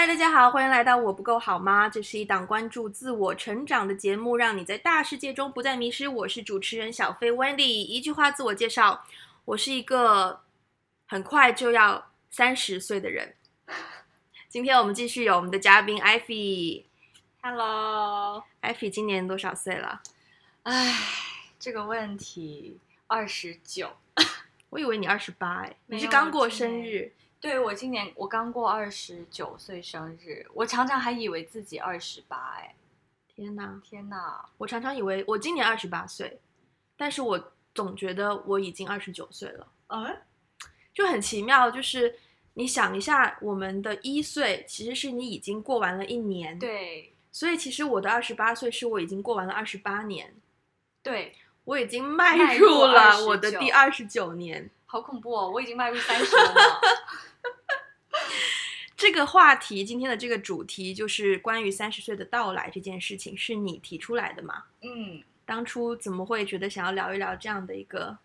[0.00, 1.88] 嗨，大家好，欢迎来到我不够好吗？
[1.88, 6.06] 这是一档关注自我成长的节目，让你在大世界中不再迷失。
[6.06, 7.64] 我是主持人小飞 Wendy。
[7.64, 9.04] 一句话自我介绍，
[9.44, 10.42] 我是一个
[11.08, 13.34] 很快就要三十岁的人。
[14.48, 16.84] 今天我们继续有我们的嘉宾 Ivy。
[17.42, 20.00] Hello，Ivy 今年多少岁了？
[20.62, 20.94] 哎，
[21.58, 23.90] 这个问题，二十九。
[24.70, 27.12] 我以为你二十八，哎，你是刚过生日。
[27.40, 32.74] 对，我今年我刚过二十九岁生日，我常常还以为自己二十八哎，
[33.28, 34.44] 天哪天哪！
[34.58, 36.40] 我常常以为我今年二十八岁，
[36.96, 40.16] 但是我总觉得我已经二十九岁了，嗯，
[40.92, 42.18] 就很奇妙，就是
[42.54, 50.34] 你想一下，我们的一岁其实是你已经过完了一年，对，所以其实我的二十八岁是我已经过完了二十八年，
[51.04, 56.80] 对，我已经迈入了我的第二十九年，好恐怖哦，我已经迈入三十了。
[58.98, 64.64] 这个话题，今天的这个主题就是关于三十岁的到来这件事情，是你提出来的吗？
[64.82, 68.18] 嗯，当初怎么会觉得想要聊一聊这样的一个？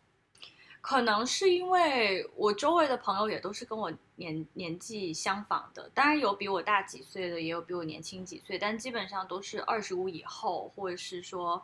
[0.81, 11.63] 可能是因为我周围的朋友也都是跟我年年纪相仿的，当然有比我大几岁的，也有比我年轻几岁，但基本上都是二十五以后，或者是说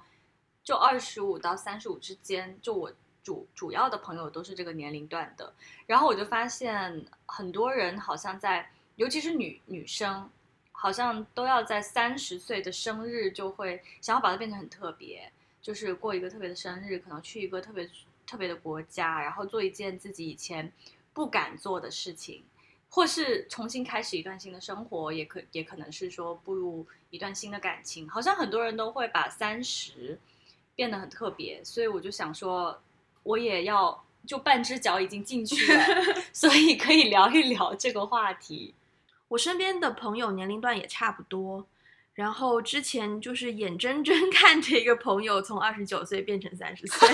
[0.63, 2.93] 就二十五到三十五之间，就我。
[3.21, 5.53] 主主要的朋友都是这个年龄段的，
[5.85, 10.29] 然后我就发现很多人好像在，尤其是女女生，
[10.73, 17.89] 好像都要在三十岁的生日就会想要把它变成很特别，就是过一个特别的生日，可能去一个特别
[18.27, 20.69] 特别的国家，然后做一件自己以前
[21.13, 22.43] 不敢做的事情，
[22.89, 30.19] 或是重新开始一段新的生活，也可也可能是说步入一段新的感情，好像很多人都会把三十
[30.75, 32.81] 变得很特别，所以我就想说。
[33.23, 35.83] 我也要，就半只脚已经进去了，
[36.33, 38.73] 所以可以聊一聊这个话题。
[39.29, 41.65] 我身边的朋友年龄段也差不多，
[42.13, 47.07] 然后之前就是眼睁睁 看着一个朋友从二十九岁变成三十岁，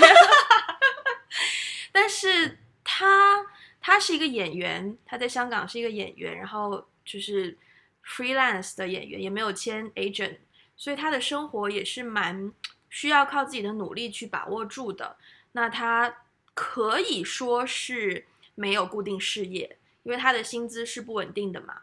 [1.92, 3.46] 但是他
[3.80, 7.58] 他是一个演员，他在香港是一个演员，然后就是
[8.04, 10.38] freelance 的演员，也没有签 agent，
[10.76, 12.52] 所以他的生活也是蛮
[12.90, 15.18] 需要靠自己的努力去把握住的。
[15.52, 21.82] 那他可以说是没有固定事业，因为他的薪资是不稳定的嘛。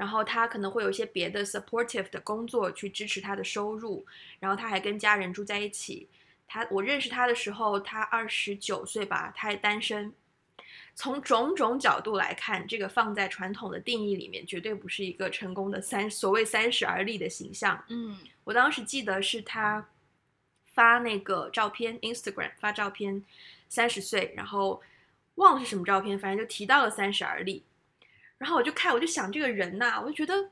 [0.00, 4.06] 然后他可能会有一些别的 supportive 的工作去支持他的收入。
[4.38, 6.08] 然后他还跟家人住在一起。
[6.48, 10.10] 他我认识他的时候，他二十九岁吧，他还单身。
[10.94, 17.84] 从种种角度来看，这个放在传统的定义里面，绝对不是一个成功的三所谓三十而立的形象。
[17.88, 19.86] 嗯，我当时记得是他。
[20.72, 23.22] 发那个照片，Instagram 发照片，
[23.68, 24.80] 三十岁，然后
[25.34, 27.64] 忘了是什么照片，反正就提到了三十而立。
[28.40, 30.48] 然后我就看，我就想这个人呐、啊，我就觉得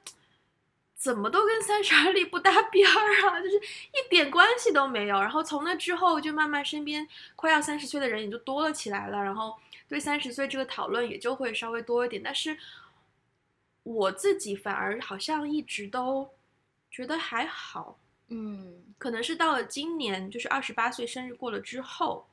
[0.95, 5.19] 怎么都跟三十而立不搭边儿啊，就是一点关系都没有。
[5.19, 9.57] 然后从那之后，就慢慢身边快要三十岁的人也就多了起来了，然后
[9.89, 12.23] 对三十岁这个讨论也就会稍微多一点。
[12.23, 12.59] 但是
[13.85, 16.29] 我自己反而好像一直都
[16.91, 17.99] 觉得还好。
[18.29, 22.29] 嗯，可能是到了今年，就是二十八岁生日过了之后，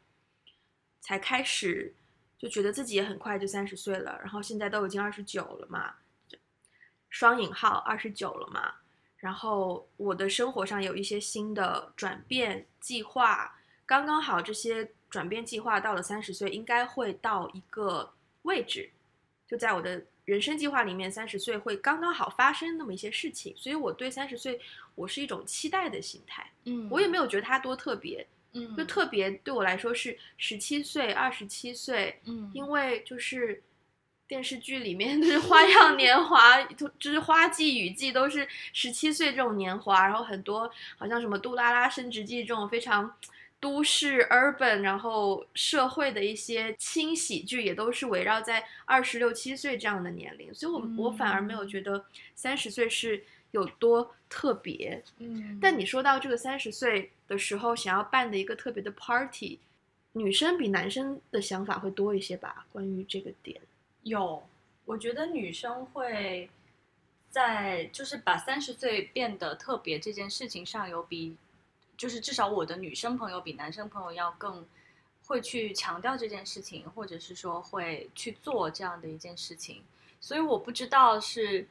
[0.99, 1.93] 才开始
[2.37, 5.95] 就觉得自己也很快就三十岁了，然后现在都已经二十九了嘛，
[7.09, 8.75] 双引号二十九了嘛，
[9.17, 18.13] 然后我的生活上有一些新的转变计划，刚刚好这些转变计划到了三十岁应该会到一个
[18.43, 18.89] 位置，
[19.47, 20.03] 就在我的。
[20.25, 24.59] 人生计划里面，三十岁会刚刚好发生那么一些事情，所以我对三十岁，
[24.95, 26.49] 我是一种期待的心态。
[26.63, 28.25] 嗯，我也没有觉得它多特别。
[28.55, 32.19] 嗯，就特别对我来说是十七岁、二十七岁。
[32.25, 33.61] 嗯，因为就是
[34.27, 36.57] 电视剧里面就是《花样年华》，
[36.99, 43.15] 就是花季雨季都是十七岁这种年华，然后很多好像什么《杜拉拉升职记》这种非常。
[43.57, 53.23] 都市 urban，然后社会的一些轻喜剧也都是围绕在二十六七岁这样的年龄，所以我，我我反而没有觉得三十岁是
[53.55, 55.01] 有多特别。
[55.17, 59.59] 嗯，但你说到这个三十岁的时候想要办的一个特别的 party，
[60.13, 62.65] 女生比男生的想法会多一些吧？
[62.71, 63.59] 关于这个点，
[64.03, 64.43] 有，
[64.85, 66.49] 我觉得女生会
[67.29, 71.35] 在就是把三十岁变得特别这件事情上有比。
[71.97, 74.65] 就是至少我的女生朋友比男生朋友要更
[75.27, 79.81] 会去强调这件事情，或者是说会去做这样的一件事情。
[80.19, 81.65] 所以我不知道是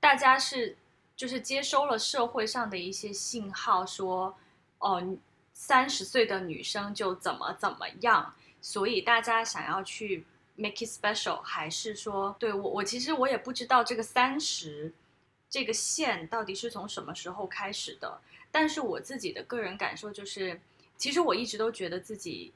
[0.00, 0.76] 大家是
[1.16, 4.36] 就是接收了社会上的一些信号，说
[4.78, 5.16] 哦
[5.52, 10.26] 三十岁的女生就怎么怎么样，所以大家想要去
[10.56, 14.92] make it special，还是说对我我其实我也不知道这个三十
[15.48, 18.20] 这个线到底是从什么时候开始的。
[18.50, 20.60] 但是我自己的个人感受就是，
[20.96, 22.52] 其实我一直都觉得自己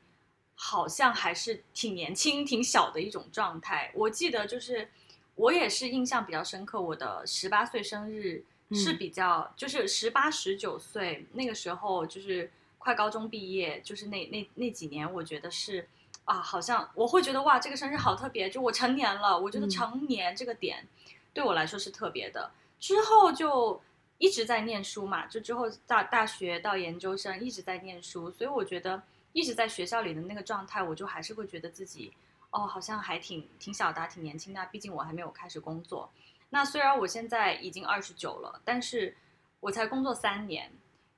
[0.55, 3.91] 好像还是挺年轻、挺小的一种状态。
[3.95, 4.89] 我记得就是
[5.39, 15.89] 我也是印象比较深刻，我的十八岁生日是比较，嗯、就是十八、十九岁那个时候，就是快高中毕业，就是那那那几年，我觉得是
[16.25, 19.41] 啊，好像我会觉得哇，这个生日好特别，就我成年了。
[19.41, 20.87] 我觉得成年这个点
[21.33, 22.51] 对我来说是特别的。
[22.53, 23.81] 嗯、之后就。
[24.21, 29.01] 一直在念书嘛，就之后大大学到研究生一直在念书，所以我觉得
[29.33, 32.13] 一直在学校里的那个状态，我就还是会觉得自己，
[32.51, 34.65] 哦，好像还挺挺小的，挺年轻的。
[34.73, 36.11] 毕竟我还没有开始工作。
[36.51, 39.17] 那虽然我现在已经二十九了，但是
[39.61, 40.71] 我才工作三年，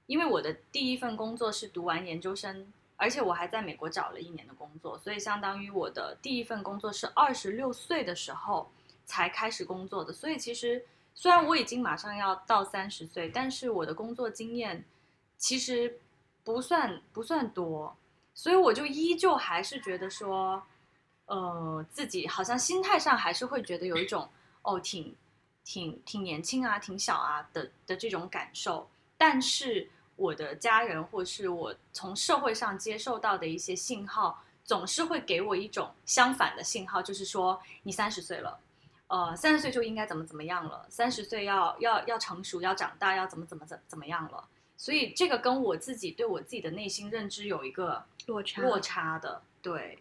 [0.07, 8.71] 因为我的第一份工作是读完研究生，而且我还在美国找了一年的工作，所以相当于我的第一份工作是二十六岁的时候
[9.07, 10.85] 才开始工作的，所以其实。
[11.13, 14.83] 虽然我已经马上要到三十岁，但是我的工作经验
[15.37, 15.99] 其实
[16.45, 17.95] 不算不算多，
[18.33, 20.63] 所以我就依旧还是觉得说，
[21.31, 24.29] 呃，自己好像心态上还是会觉得有一种
[24.63, 25.15] 哦，挺
[25.65, 28.91] 挺挺年轻啊，挺小啊的的这种感受。
[29.17, 38.59] 但是我的家人或是我从社会上接受到的一些信号，总是会给我一种相反的信号，就是说你三十岁了。
[39.07, 40.85] 呃，三十岁就应该怎么怎么样了？
[40.89, 44.49] 三十岁要要要成熟，要长大，要怎么怎么怎怎么样了？
[44.77, 49.43] 所以这个跟我自己对我自己的内心认知有一个落差落差的。
[49.63, 49.99] 对，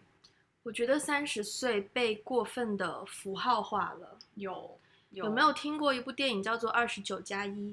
[0.62, 4.18] 我觉得三十岁被过分的符号化了。
[4.34, 4.78] 有
[5.10, 7.70] 有，有没有听过一部电影叫做《二十九加一》？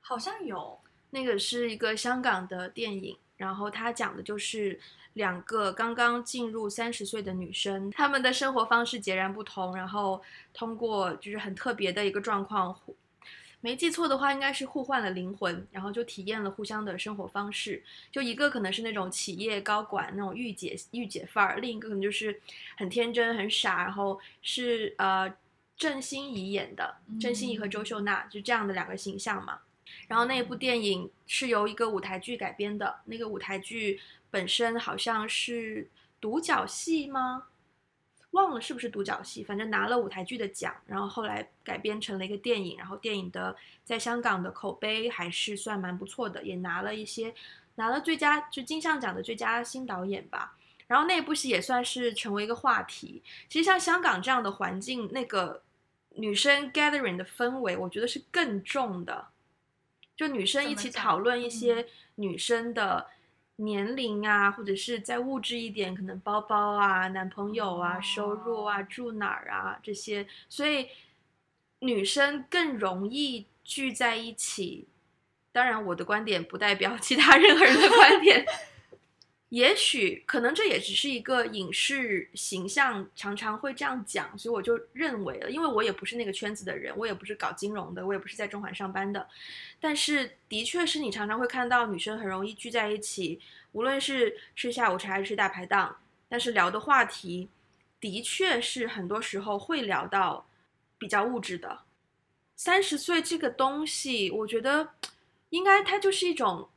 [0.00, 4.80] 好像有，那个是一个香港的电影，然后它讲的就是。
[5.14, 10.22] 两个刚刚进入三十岁的女生，她们的生活方式截然不同，然后
[10.54, 12.74] 通过就是很特别的一个状况，
[13.62, 17.82] 没记错的话应该是互换了灵魂，然后就体验了互相的生活方式。
[18.10, 22.38] 就一个可能是那种企业高管那种御姐御姐范儿，另一个可能就是
[22.76, 25.32] 很天真很傻，然后是呃
[25.78, 29.60] 郑欣宜演的，郑欣宜和周秀娜就这样的两个形象嘛。
[30.08, 34.00] 然后那部电影是由一个舞台剧改编的，那个舞台剧。
[34.32, 37.48] 本身好像是独角戏吗？
[38.32, 47.34] 忘了是不是独角戏，反正拿了舞台剧的奖，然后后来改编成了一个电影，然后电影的在香港的口碑还是算蛮不错的，也拿了一些，
[47.76, 50.56] 拿了最佳就金像奖的最佳新导演吧。
[50.86, 53.22] 然后那部戏也算是成为一个话题。
[53.48, 55.62] 其实像香港这样的环境，那个
[56.16, 59.28] 女生 gathering 的氛围，我觉得是更重的，
[60.16, 63.08] 就女生一起讨论一些女生的。
[63.64, 70.88] 年龄啊，或者是再物质一点，可能包包啊、男朋友啊、收入啊、住哪儿啊这些，所以
[71.80, 74.86] 女生更容易聚在一起。
[75.52, 78.46] 当然，我的观点不代表其他任何人的观点。
[79.52, 89.28] 也许可能这也只是一个影视形象常常会这样讲，所以我就认为了，因为我也不是那个圈子的人，我也不是搞金融的，我也不是在中环上班的，
[89.78, 95.98] 但是的确是你常常会看到女生很容易聚在一起，无论是吃下午茶还是吃大排档，
[96.30, 97.50] 但是聊的话题
[98.00, 100.46] 的确是很多时候会聊到
[100.96, 101.80] 比较物质的。
[102.56, 104.94] 三十岁这个东西，我觉得
[105.50, 106.70] 应该它就是一种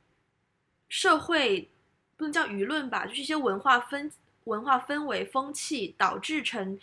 [0.90, 1.70] 社会。
[2.18, 4.10] 不能叫舆论吧，就是一些文化氛
[4.46, 6.80] 文化氛围风气导致成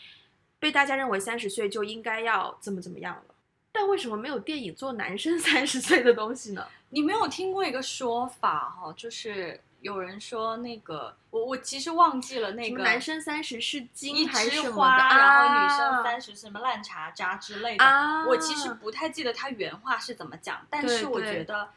[0.59, 3.35] 被大家认为三十岁就应该要怎么怎么样了。
[3.71, 6.67] 但为什么没有电影做男生 三十岁的东西呢？
[6.91, 18.27] 你没有听过一个说法哈，就是有人说那个我我其实忘记了那个男生三十是金还是花，啊、然后女生三十什么烂茶渣之类的，啊。
[18.27, 21.71] 我其实不太记得他原话是怎么讲，但是我觉得。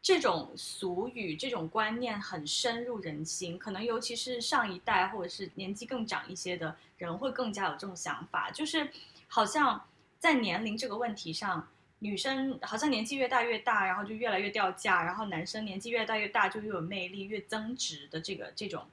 [0.00, 8.88] 这种俗语、这种观念很深入人心，可能尤其是上一代或者是年纪更长一些的人会更加有这种想法，就是
[9.26, 9.84] 好像
[10.18, 18.86] 在年龄这个问题上，女生好像年纪越大越大，然后就越来越掉价，然后男生年纪越大越大就越有魅力、越增值的这个这种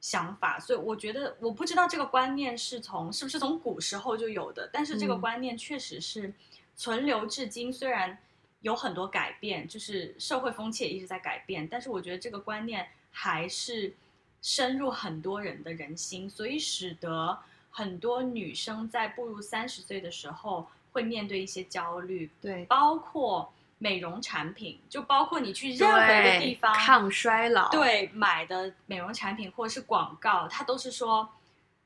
[0.00, 0.58] 想法。
[0.60, 6.32] 所以我觉得，我不知道这个观念是从是不是从古时候就有的，但是这个观念确实是
[6.76, 8.16] 存留至今，虽然。
[8.62, 13.94] 有很多改变，就是社会风气也一直在改变，但是我觉得这个观念还是
[14.40, 17.38] 深入很多人的人心，所以使得
[17.70, 31.28] 很多女生在步入三十岁的时候会面对一些焦虑，对，包括美容产品，就包括你去任何的地方抗衰老，对，买的美容产品或者是广告，它都是说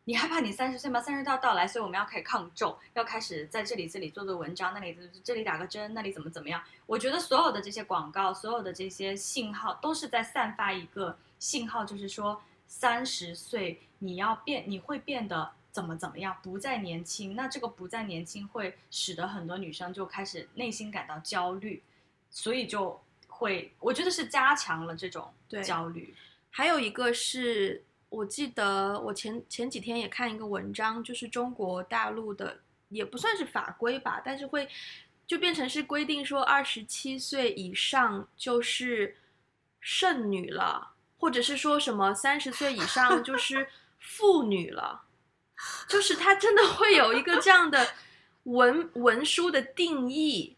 [0.08, 1.00] 你害怕你三十岁吗？
[1.00, 6.62] 三十到到来，所以我们要开始抗皱，要开始在这里这里做做文章，那里这里打个针，那里怎么怎么样？
[6.86, 17.34] 我觉得所有的这些广告，所有的这些信号，都是在散发一个信号，就是说三十岁你要变，你会变得怎么怎么样，不再年轻。
[17.34, 21.82] 那这个不再年轻，会使得很多女生就开始内心感到焦虑，
[22.30, 25.34] 所以就会，我觉得是加强了这种
[25.64, 26.14] 焦虑。
[26.50, 27.82] 还有一个是。
[28.08, 34.68] 我记得我前前几天也看一个文章，就是中国大陆的，也不算是法规吧，但是会
[35.26, 39.16] 就变成是规定说二十七岁以上就是
[39.80, 45.02] 剩女了，或者是说什么三十岁以上就是妇女了，
[45.88, 47.88] 就是它真的会有一个这样的
[48.44, 50.56] 文文书的定义，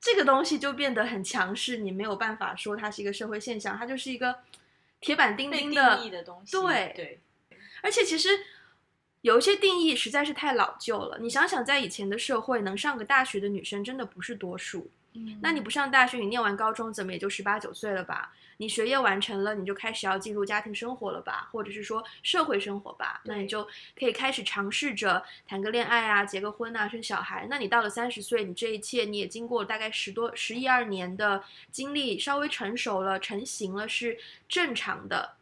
[0.00, 4.36] 这个东西就变得很强势，你没有办法说它是一个社会现象，它就是一个。
[5.00, 7.20] 铁板钉钉的，定义的东西，对对，
[7.82, 8.28] 而且其实
[9.22, 11.18] 有一些定义实在是太老旧了。
[11.20, 14.90] 你想想，在以前的社会，能上个大学的女生真的不是多数。
[15.14, 18.32] 嗯，那你不上大学，你念完高中，怎么也就十八九岁了吧？
[18.58, 23.20] 你学业完成了，你就开始要进入家庭生活了吧，或者是说社会生活吧？
[23.24, 23.66] 那你就
[23.98, 27.46] 可以开始尝试着谈个恋爱啊，结个婚啊，生小孩。
[27.48, 35.36] 那你到了三十岁，你这一切你也经过大概十多、十一二年的经历，稍微成熟了、成型了，是正常的。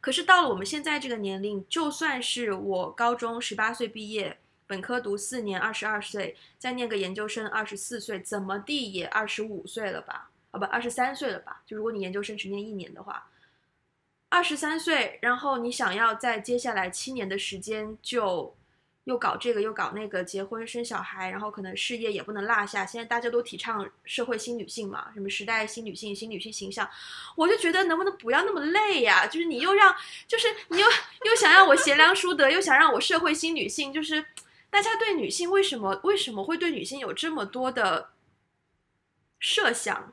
[0.00, 10.28] 可是到了我们现在这个年龄，就算是我高中十八岁毕业，本科读四年，二十二岁，再念个研究生，二十四岁，怎么地也二十五岁了吧？
[10.50, 11.62] 啊，不，二十三岁了吧？
[11.66, 13.28] 就如果你研究生只念一年的话，
[14.28, 18.54] 二十三岁，然后你想要在接下来七年的时间就
[19.04, 22.84] 又搞这个又搞那个，结婚生小孩，然后可能事业也不能落下。
[22.84, 26.86] 现在大家都提倡社会新女性嘛，什么时代新女性、新女性形象，
[27.36, 29.26] 我就觉得能不能不要那么累呀？
[29.26, 29.96] 就是你又让，
[30.26, 30.86] 就是你又
[31.24, 34.22] 又想让我贤良淑德，又想让我社会新女性，就是
[34.70, 38.10] 大家对女性为什么为什么会对女性有这么多的
[39.38, 40.12] 设想？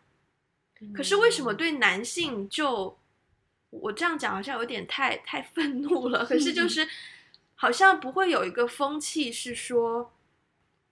[0.94, 2.98] 可是为什么对男性就，
[3.70, 6.26] 我这样讲好像有点太太愤怒了。
[6.26, 6.88] 可是就是，
[7.56, 10.12] 好像不会有一个风气是说，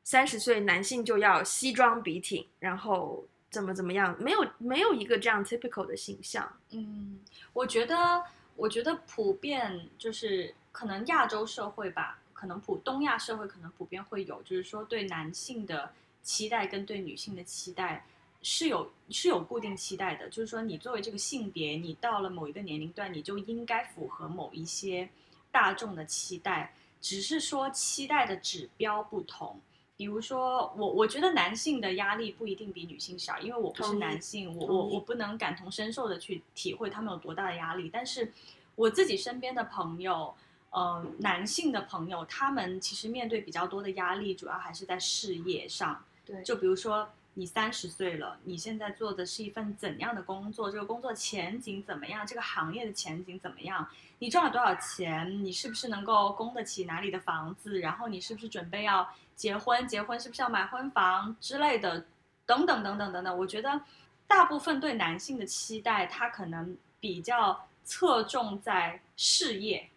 [0.03, 6.57] 三十岁男性就要西装笔挺，然后怎么怎么样，没有没有一个这样 typical 的形象。
[6.71, 7.19] 嗯，
[7.51, 8.23] 我觉得
[8.55, 18.05] 我觉得普遍就是可能亚洲社会吧，可能普东亚社会可能普遍会有，就是说对男性的期待跟对女性的期待。
[18.41, 25.07] 是有是有固定期待的，就是说你作为这个性别，你到了某一个年龄段，你就应该符合某一些
[25.49, 29.61] 大众的期待，只是说期待的指标不同。
[29.95, 37.89] 比如说我我觉得男性的压力不一定比女性少，因为我不是男性，我我我不能感同身受的去体会他们有多大的压力。
[37.93, 38.33] 但是
[38.75, 40.35] 我自己身边的朋友，
[40.73, 46.03] 呃，男性的朋友，他们其实面对比较多的压力，主要还是在事业上。
[46.25, 47.09] 对，就比如说。
[47.35, 50.69] 你三十岁了，你现在做的是一份怎样的工作？
[50.69, 52.27] 这个工作前景怎么样？
[52.27, 53.89] 这个行业的前景怎么样？
[54.19, 55.43] 你赚了多少钱？
[55.43, 57.79] 你是不是能够供得起哪里的房子？
[57.79, 59.87] 然后你是不是准备要结婚？
[59.87, 62.05] 结婚是不是要买婚房之类的？
[62.45, 63.35] 等等等等等等。
[63.35, 63.81] 我觉得
[64.27, 69.89] 大部分对男性的期待，他可能比较侧重在事业，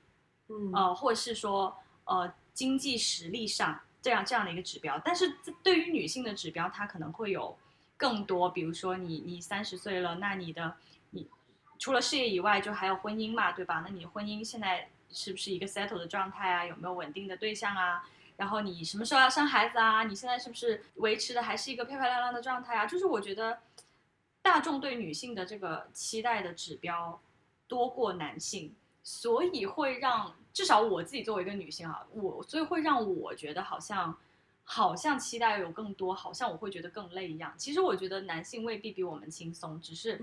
[0.74, 3.80] 呃，或者是说呃经济实力上。
[4.02, 7.58] 这样这样的一个指标，但是对于女性的指标，它可能会有
[7.96, 8.48] 更多。
[8.48, 10.76] 比如说，你你三十岁了，那你的
[11.10, 11.28] 你
[11.76, 13.82] 除了事业以外，就还有婚姻嘛，对吧？
[13.84, 16.64] 那你婚姻现在是不是一个 settle 的状态啊？
[16.64, 18.08] 有没有稳定的对象啊？
[18.36, 20.04] 然后你什么时候要生孩子啊？
[20.04, 22.86] 你现在是不是维持的还是一个漂漂亮亮的状态啊？
[22.86, 23.58] 就是我觉得
[24.40, 27.20] 大众对女性的这个期待的指标
[27.66, 28.72] 多过男性，
[29.06, 30.34] 所以会让。
[30.56, 34.16] 至少我自己作为一个女性啊，我所以会让我觉得好像，
[34.64, 37.52] 好像期待有更多，好像我会觉得更累一样。
[37.58, 40.16] 其实我觉得男性未必比我们轻松，只是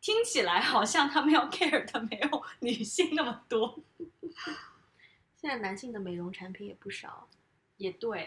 [0.00, 3.78] 听起来好像他们要 care 的没有女性那么多。
[5.36, 7.28] 现在男性的美容产品也不少，
[7.76, 8.26] 也对，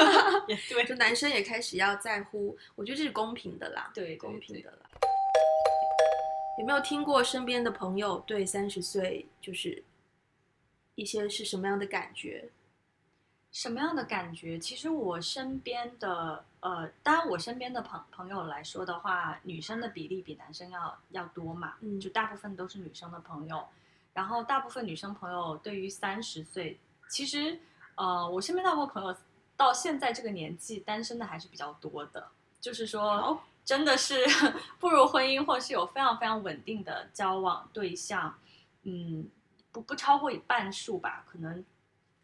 [0.48, 4.97] 也对，就男生也开始要在乎，我觉得这是公平的啦，对，公平的啦。
[6.58, 9.82] 有没有听过身边的朋友对三十岁就是？
[10.96, 12.50] 一些是什么样的感觉？
[13.52, 14.58] 什么样的感觉？
[14.58, 23.64] 其实我身边的，呃，当然我身边的朋朋友来说的话，女生的比例比男生要要多嘛，嗯，就大部分都是女生的朋友。
[24.12, 26.76] 然后大部分女生朋友对于三十岁，
[27.08, 27.56] 其实，
[27.94, 29.16] 呃，我身边大部分朋友
[29.56, 32.26] 到现在这个年纪单身的还是比较多的，
[32.60, 34.24] 就是说，真的是
[34.80, 38.38] 步入婚姻或是有非常非常稳定的交往对象，
[38.84, 39.28] 嗯。
[39.70, 41.62] 不不超过半数吧，可能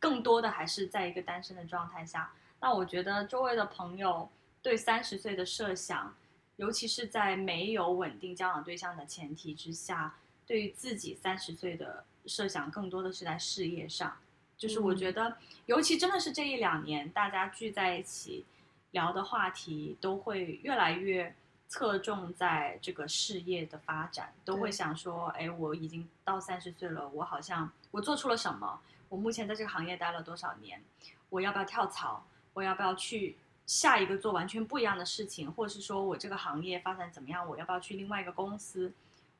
[0.01, 2.33] 更多的还是在一个单身的状态下。
[2.59, 4.29] 那我觉得周围的朋友
[4.63, 6.17] 对三十岁的设想，
[6.57, 14.17] 尤其是在没有稳定交往对象的前提之下，对于自己三十岁的设想，更多的是在事业上。
[14.57, 15.37] 就是我觉得，
[15.67, 18.47] 尤其真的是这一两年，大家聚在一起
[18.95, 21.35] 聊的话题，都会越来越
[21.69, 28.81] 侧重在这个事业的发展，都会想说，哎，我已经到三十岁了，我好像我做出了什么？
[29.09, 30.81] 我目前在这个行业待了多少年？
[31.29, 32.25] 我要不要跳槽？
[32.53, 33.37] 我要不要去
[33.67, 35.53] 下一个做完全不一样的事情？
[35.53, 37.47] 或者是说我这个行业发展怎么样？
[37.49, 38.93] 我要不要去另外一个公司？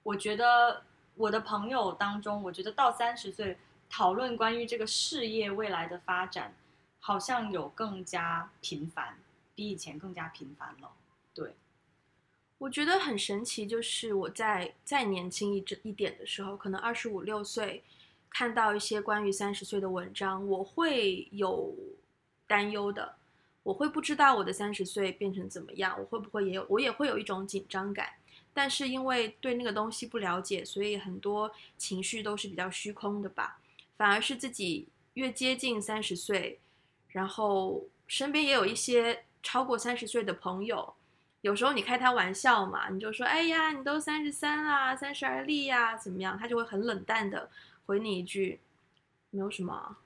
[0.03, 0.83] 我觉得
[1.15, 3.57] 我的朋友当中，我觉得到三十岁。
[3.91, 6.53] 讨论关于这个事业未来的发展，
[6.99, 9.17] 好像有更加频繁，
[9.55, 10.93] 比以前更加频繁了。
[11.33, 11.55] 对，
[12.59, 17.83] 我觉得很神奇，就是我在再年轻一一点的时候，可能二十五六岁，
[18.31, 21.75] 看到一些关于三十岁的文章，我会有
[22.47, 23.17] 担忧的，
[23.63, 28.13] 我会不知道我的三十岁变成怎么样，我会不会也有，我也会有一种紧张感。
[28.53, 33.59] 但是因为对那个东西不了解，所以很多情绪都是比较虚空的吧。
[33.97, 36.59] 反而是自己越接近三十岁，
[37.09, 40.93] 然后身边也有一些超过三十岁的朋友，
[41.43, 47.49] 有时候你开他玩笑嘛，你就说：“哎呀，你都三十三啦，三十而立呀，怎么样？”他就会很冷淡的
[47.87, 48.59] 回你一句
[49.31, 49.97] ：“没有什么，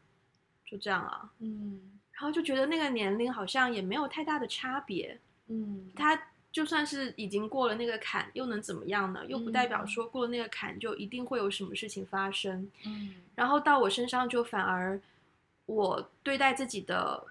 [0.67, 1.81] 就这样啊。”嗯，
[2.13, 5.19] 然后就觉得那个年龄好像也没有太大的差别。
[5.47, 6.21] 嗯，他。
[6.51, 9.25] 就算是已经过了那个坎，又能怎么样呢？
[9.27, 12.69] 又不代表说过了那个坎就一定会有什么事情发生。
[12.87, 14.99] 嗯，然后到我身上就反而，
[15.67, 17.23] 我对待自己的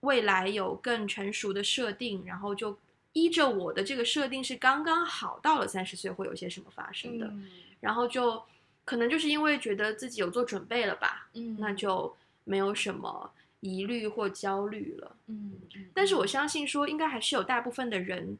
[0.00, 2.76] 未来有更成熟的设定，然后就
[3.12, 7.26] 依着我的这个设定是刚刚好到了三十岁会有些什么发生的。
[7.26, 7.48] 嗯，
[7.80, 8.42] 然后就
[8.84, 11.28] 可能就是因为觉得自己有做准备了吧。
[11.34, 12.14] 嗯，那就
[12.44, 13.30] 没有什么。
[13.62, 15.52] 疑虑或焦虑了，嗯，
[15.92, 18.38] 但是我相信说，应该还是有大部分的人，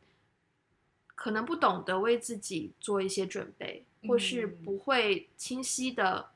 [1.14, 6.30] 可能不懂得为自己做一些准备，或是不会清晰的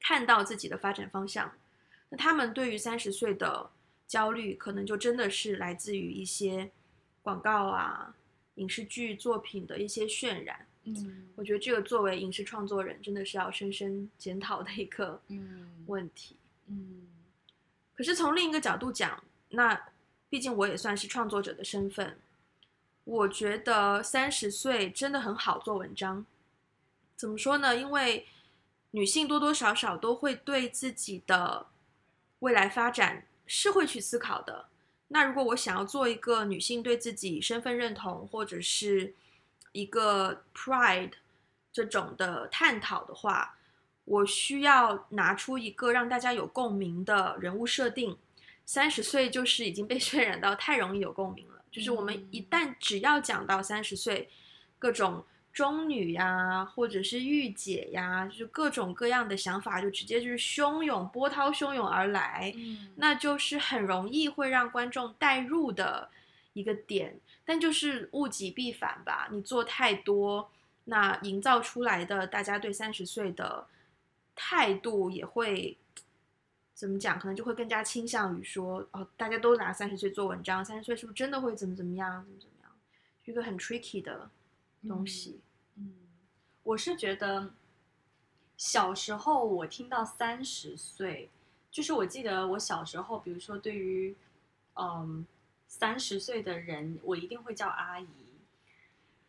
[0.00, 1.52] 看到自己的发展方向。
[2.08, 3.68] 那他们对于三十岁的
[4.08, 6.72] 焦虑，可能就真的是来自于一些
[7.22, 8.16] 广告啊、
[8.54, 10.66] 影视剧作品的一些渲染。
[10.84, 15.20] 嗯，我觉得这个作为影视创作人，真的是要深深检讨的一个
[15.86, 16.34] 问题。
[16.66, 17.06] 嗯。
[17.94, 19.78] 可是从另一个角度讲，那
[20.30, 22.18] 毕竟我也算是创作者的身份，
[23.04, 26.24] 我觉得三十岁真的很好做文章。
[27.16, 27.76] 怎么说呢？
[27.76, 28.26] 因为
[28.92, 31.66] 女性多多少少都会对自己的
[32.38, 34.66] 未来发展是会去思考的。
[35.08, 39.14] 那如果我想要做一个女性对自己身份认同或者是
[39.72, 41.12] 一个 pride
[41.72, 43.56] 这种的探讨的话，
[44.04, 48.18] 我需要拿出一个让大家有共鸣的人物设定，
[48.64, 51.62] 三十岁就是已经被渲染到太容易有共鸣了。
[51.70, 54.28] 就是我们一旦只要讲到三十岁，
[54.78, 55.24] 各种
[55.58, 62.54] 中女呀，或者是御姐呀，就是各种各样的想法就直接就是汹涌波涛汹涌而来，
[62.94, 66.10] 那就是很容易会让观众带入的
[66.52, 67.18] 一个点。
[67.44, 70.48] 但就是物极必反吧，你做太多，
[70.84, 73.66] 那营造出来的大家对三十岁的。
[74.40, 75.76] 态度也会
[76.72, 77.18] 怎么讲？
[77.18, 82.22] 可能就会更加倾向于说，哦，大家都拿三十岁做文章，三十岁是不是真的会怎么怎么样？
[82.22, 82.70] 怎么怎么样？
[83.24, 84.30] 一个很 tricky 的
[84.86, 85.40] 东西。
[86.68, 87.50] 我是觉得
[88.56, 91.30] 小时候我听到三十岁，
[91.70, 94.14] 就是我记得我小时候，比如说对于
[94.74, 95.26] 嗯
[95.66, 98.06] 三十岁的人，我一定会叫阿姨。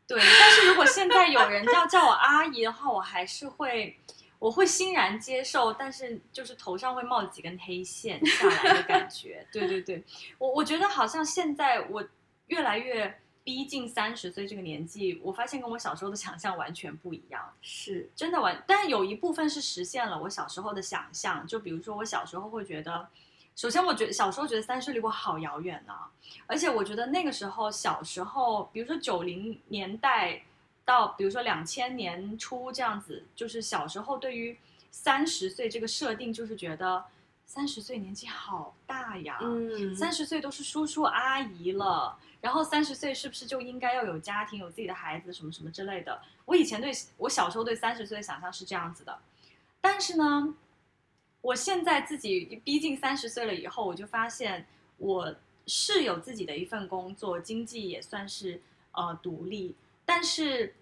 [0.06, 3.98] 对，但是如果现在有人要叫我阿姨的话，我还是会。
[4.40, 9.46] 我会欣然接受，但是就是头上会冒几根黑线下来的感觉。
[9.52, 10.02] 对对对，
[10.38, 12.08] 我我觉得好像现在我
[12.48, 18.64] 越来越逼近三十岁这个年纪，我发现跟我小时候的想象完全不一样，是真的完。
[18.68, 23.08] 但有一部分是实现了我小时候的想象，就比如说我小时候会觉得，
[23.56, 26.12] 首先我觉得小时候觉得三十离我好遥远啊，
[26.46, 30.44] 而且我觉得那个时候小时候，比如说九零年代。
[30.86, 34.58] 到比如说两千年初这样子，就是小时候对于
[34.90, 37.06] 三十岁这个设定，就是觉得
[37.50, 46.22] 三十岁年纪好大呀，嗯，三十岁都是叔叔阿姨了，然后三十岁是不是就应该要有家庭、有自己的孩子什么什么之类的？
[46.46, 49.18] 我以前对我小时候对三十岁的想象是这样子的，
[49.82, 50.54] 但是呢，
[51.42, 55.36] 我现在自己逼近三十岁了以后，我就发现我
[55.66, 60.76] 是有自己的一份工作，经济也算是呃独立，但是。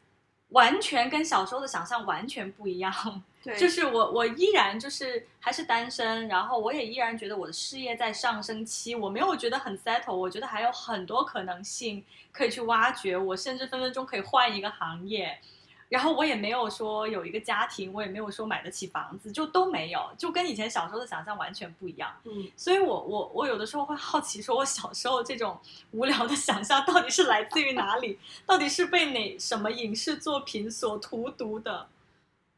[0.51, 15.39] 完全跟小时候的想象完全不一样，对，就是我我依然就是还是单身，然后我也依然觉得我的事业在上升期，我没有觉得很 settle，我觉得还有很多可能性可以去挖掘，我甚至分分钟可以换一个行业。
[15.87, 22.13] 然后我也没有说有一个家庭，我也没有说买得起房子，就都没有，就跟以前小时候的想象完全不一样。
[22.25, 25.57] 嗯，所以我我我有的时候会好奇，说我小时候这种
[25.91, 28.19] 无聊的想象到底是来自于哪里？
[28.45, 31.87] 到底是被哪什么影视作品所荼毒的？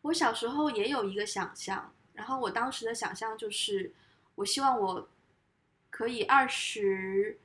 [0.01, 3.93] 我小时候也有一个想象，然后我当时的想象就是，
[4.35, 5.07] 我希望我
[5.89, 7.39] 可以二十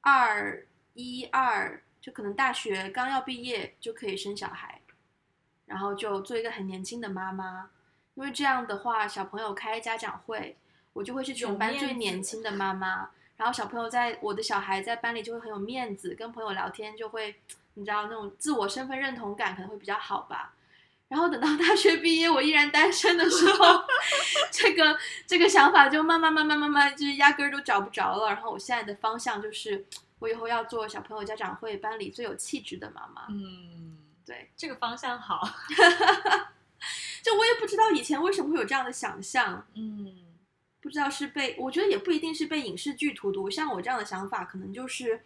[0.00, 4.80] 二一二，就可能大学刚要毕业就可以生小孩。
[5.66, 7.70] 然后就做一个很年轻的妈妈，
[8.14, 10.56] 因为这样的话，小朋友开家长会，
[10.92, 13.10] 我就会是全班最年轻的妈妈。
[13.36, 17.36] 然后小朋友在我的小孩在班里就会很有面子，跟朋友聊天就会，
[17.74, 20.54] 你知道那种自我身份认同感可能会比较好吧。
[21.10, 23.82] 然后等到大学毕业，我依然单身的时候，
[24.52, 24.96] 这个
[25.26, 28.28] 这个想法就慢慢慢慢慢慢就是压根儿都找不着了。
[28.28, 29.84] 然后我现在的方向就是，
[30.20, 33.26] 我以后要做小朋友家长会班里最有气质的妈妈。
[33.28, 33.98] 嗯。
[34.24, 35.40] 对，这个方向好，
[37.20, 40.22] 就我也不知道以前为什么会有这样的想象，嗯，
[40.80, 45.24] 不知道是被，我觉得也不一定是被影视剧荼毒，像我这样的想法，可能就是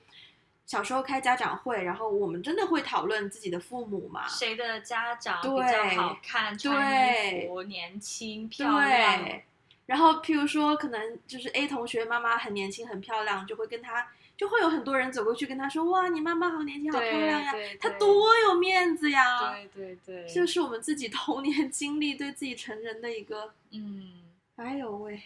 [0.67, 9.45] 小时候开家长会，然后我们真的会讨论自己的父母嘛，谁的家长比较好看，对穿衣服年轻漂亮，对，
[9.87, 14.07] 然后譬如说可能就是 A 同学妈妈很年轻很漂亮，就会跟他。
[14.37, 17.55] 就会有很多人走过去跟他说：“哇，你妈妈好年轻，好漂亮呀！
[17.79, 23.55] 她多有面子呀！”对对对，这是我们自己童年经历对自己成人的一个……
[23.71, 24.25] 嗯，
[24.57, 25.23] 哎呦喂！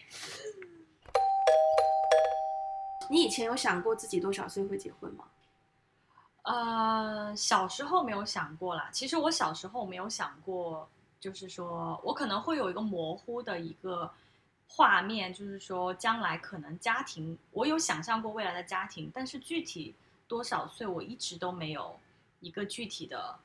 [3.09, 5.25] 你以前有想过自己多少岁会结婚吗？
[6.43, 8.89] 呃，小时候没有想过啦。
[8.91, 10.87] 其实我小时候没有想过，
[11.19, 14.11] 就是说我可能会有一个模糊的一个。
[14.71, 19.95] 画面就是说，将来可能家庭，我有想象过未来的家庭，但是具体
[20.27, 21.99] 多少岁，我一直都没有
[22.39, 23.35] 一个具体的，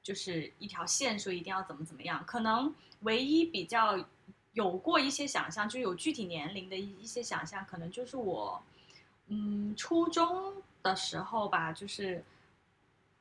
[0.00, 2.24] 就是一条线说一定要怎么怎么样。
[2.24, 3.98] 可能唯一比较
[4.52, 8.62] 有过一些想象，就有具体年龄的一一些想象，可能就是我，
[9.28, 12.22] 嗯，初中的时候吧，就是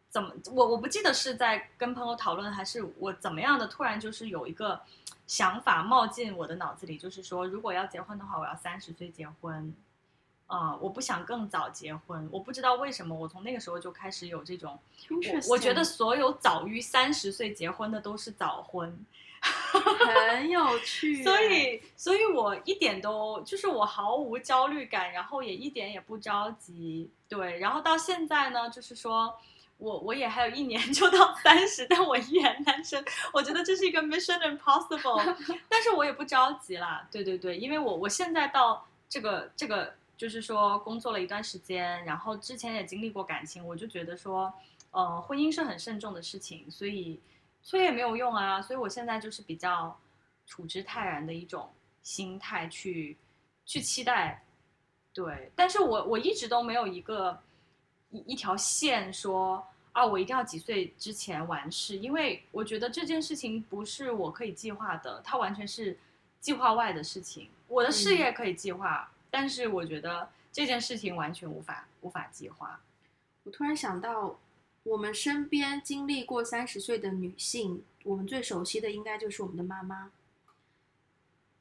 [0.10, 4.82] 怎么我我不记得是在跟朋友讨论，还是我怎么样的，突然就是有一个。
[5.26, 9.74] 想法冒进我的脑子里，就是说，如果要结婚的话，我要三十岁结婚，
[10.48, 12.28] 啊、呃，我不想更早结婚。
[12.30, 14.78] 我不知道为什么，我从那个时候就开始有这种，
[15.10, 18.94] 我，我觉得所有早于三十岁结婚的都是早婚，
[19.44, 21.24] 很有趣。
[21.24, 27.10] 所以，所以我一点都就是我毫无焦虑感，然后也一点也不着急。
[27.28, 29.36] 对，然后到现在呢，就是说。
[29.80, 33.04] 我我也还有一年 就到三十，但我依然单身。
[33.34, 35.36] 我觉得这是一个 mission impossible，
[35.68, 37.06] 但是我也不着急啦。
[37.12, 44.54] 对对对，因为我我现在到这个这个，就是说工作了一段时间，然后之前也经历过感情，我就觉得说，
[44.92, 47.20] 呃，婚姻是很慎重的事情，所以
[47.64, 48.62] 催也没有用啊。
[48.62, 50.00] 所以我现在就是比较
[50.46, 51.74] 处之泰然的一种
[52.04, 53.18] 心态去
[53.66, 54.44] 去期待。
[55.14, 57.42] 对，但是我我一直都没有一个
[58.12, 59.66] 一一条线说。
[59.94, 65.96] 啊，我一定要几岁之前完事，因为我觉得这件事情不是我可以计划的，它完全是
[66.40, 67.48] 计划外的事情。
[67.68, 72.82] 我的事业可以计划，嗯，但是我觉得这件事情完全无法无法计划。
[73.44, 74.36] 我突然想到，
[74.84, 80.12] 我们身边经历过三十岁的女性，我们最熟悉的应该就是我们的妈妈。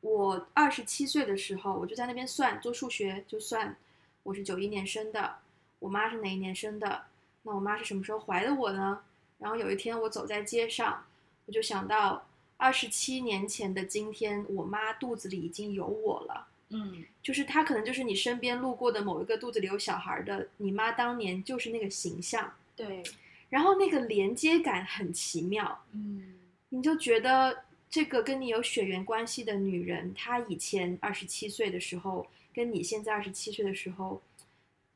[0.00, 3.76] 我二十七岁的时候，我就在那边算做数学，就算
[4.24, 5.36] 我是九一年生的，
[5.78, 7.04] 我妈是哪一年生的。
[7.44, 9.02] 那我妈是什么时候怀的我呢？
[9.38, 11.04] 然后有一天我走在街上，
[11.46, 16.48] 我就想到二十七年前的今天，我妈肚子里已经有我了。
[16.70, 22.52] 嗯，就是她可能就是你身边路过的某一个肚子里有小孩的，你妈当年就是那个形象。
[22.86, 23.02] 对，
[23.48, 25.84] 然后那个连接感很奇妙。
[25.92, 26.34] 嗯，
[26.70, 34.20] 你就觉得这个跟你有血缘关系的女人，她以前二十七岁的时候，跟你现在二十七岁的时候，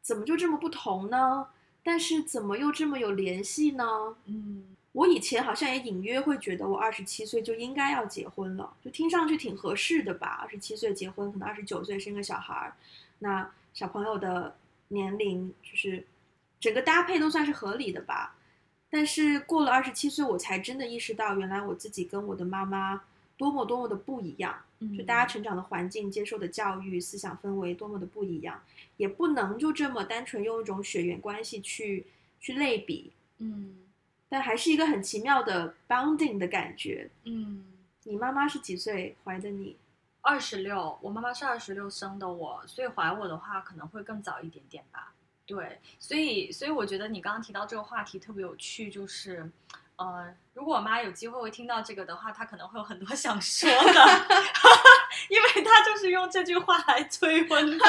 [0.03, 1.49] 怎么就这么不同呢？
[1.83, 4.17] 但是怎么又这么有联系呢？
[4.25, 10.41] 嗯，我以前好像也隐约会觉得我二十七岁就应该要结婚了，就听上去挺合适的吧。
[10.43, 12.73] 二十七岁结婚，可能二十九岁生个小孩，
[13.21, 14.57] 那小朋友的
[14.89, 16.05] 年龄就是
[16.67, 18.35] 整个搭配都算是合理的吧。
[18.91, 23.05] 但是过了二十七岁，我才真的意识到，原来我自己跟我的妈妈
[23.37, 24.53] 多么多么的不一样。
[24.99, 28.61] 就大家成长的环境、接受的教育、思想氛围多么的不一样，
[28.97, 32.05] 也不能就这么单纯用一种血缘关系去
[32.41, 33.77] 去类比，嗯，
[34.29, 37.65] 但还是一个很奇妙的 bonding 的感觉，嗯，
[38.03, 39.77] 你妈妈是几岁怀的你？
[40.21, 45.15] 二十六，我妈妈是二十六生的我，所以怀我的话可能会更早一点点吧。
[45.47, 49.49] 对，所以所以我觉得你刚刚提到这个话题特别有趣，就是，
[49.95, 54.27] 呃，如果我妈有机会会听到这个的话，她可能会有很多想说的，
[55.31, 57.85] 因为她就是用这句话来催婚的。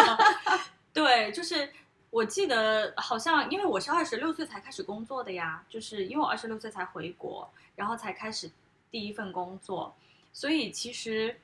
[0.94, 1.74] 对，就是
[2.10, 8.52] 我记得好像因为我是二十六岁才开始工作的呀，就是因为我二十六岁才回国，然后才开始
[8.92, 9.96] 第一份工作，
[10.32, 11.40] 所以其实。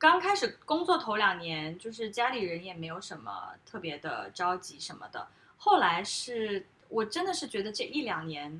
[0.00, 5.26] 刚开始工作头两年，就是家里人也没有什么特别的着急什么的。
[5.58, 8.50] 后来是我真的是觉得这一两年，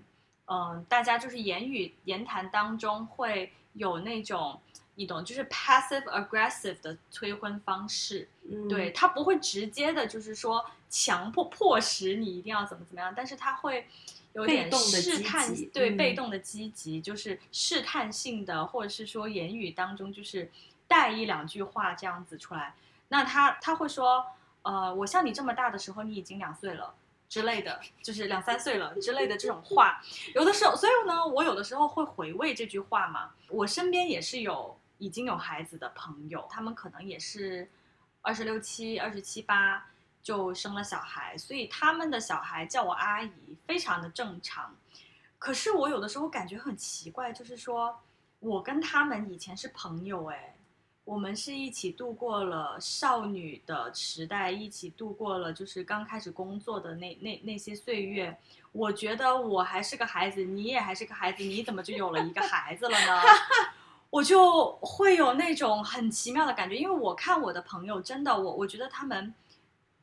[0.44, 4.60] 嗯、呃，大家就是言语言谈当中会有那种
[4.96, 8.28] 你懂，就是 passive aggressive 的催婚方式。
[8.50, 13.86] 嗯、对，他不会直接的，就是说强迫迫使你一定要怎么怎么样，但是他会
[14.34, 20.50] 有点试探，对，被动的积极，就是试探性的，或者是说言语当中就是。
[20.90, 22.74] 带一两句话这样子出来，
[23.08, 24.24] 那他他会说，
[24.68, 26.94] 呃，我像你这么大的时候，你已经两岁了
[27.26, 29.98] 之类的，就是两三岁了之类的这种话，
[30.34, 33.30] 有的时候，所以呢，我有的时候会回味这句话嘛。
[33.48, 37.66] 我身边也是有已经有孩子的朋友，他们可能也是
[38.20, 39.86] 二十六七、二十七八
[40.22, 44.76] 就生了小孩，所以他们的小孩叫我阿姨，非常的正常。
[45.38, 47.98] 可是我有的时候感觉很奇怪，就是说
[48.40, 50.56] 我跟他们以前是朋友，哎。
[51.08, 58.36] 我们是一起度过了少女的时代，一起度过了就是刚开始工作的那那那些岁月。
[58.72, 63.22] 我觉得我还是个孩子，你也还是个孩子，你怎么就有了一个孩子了呢？
[64.10, 69.32] 我就会有那种很奇妙的感觉，因为我看我的朋友，真的，我我觉得他们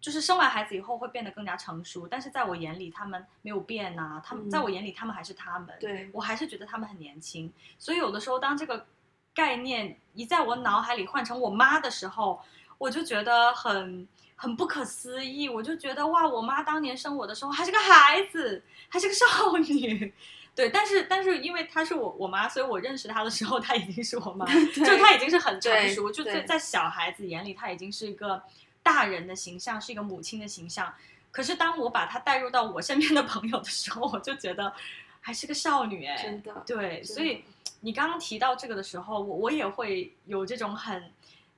[0.01, 8.87] 就是生完孩子以后会变得更加成熟，但是在我眼里他们没有变呐，他们在我眼里他们还是他们，对，我还是觉得他们很年轻，所以有的时候当这个。
[9.35, 12.41] 概念一在我脑海里换成我妈的时候，
[12.77, 15.49] 我就觉得很很不可思议。
[15.49, 20.13] 我就觉得哇，我妈当年生我的时候还是个孩子， 还是个少女。
[20.55, 28.41] 对，但是但是因为她是我我妈，所以我认识她的时候，她已经是我妈， 就她已经是很成熟，就在在小孩子眼里，她已经是一个
[28.81, 30.93] 大人的形象，是一个母亲的形象。
[31.29, 34.73] 可是当我把她带入到我身边的朋友的时候，我就觉得
[35.19, 37.43] 还是个少女哎，真的，对，所以。
[37.85, 41.11] 你刚刚提到这个的时候，我我也会有这种很